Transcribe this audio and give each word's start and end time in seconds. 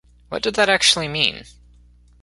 What 0.29 0.41
did 0.41 0.55
that 0.55 0.67
actually 0.67 1.07
mean? 1.09 1.45